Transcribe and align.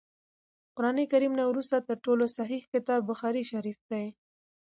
د 0.03 0.03
قران 0.75 0.97
کريم 1.11 1.33
نه 1.39 1.43
وروسته 1.49 1.85
تر 1.87 1.95
ټولو 2.05 2.23
صحيح 2.37 2.61
کتاب 2.73 2.99
بخاري 3.11 3.43
شريف 3.51 3.79
دی 3.89 4.05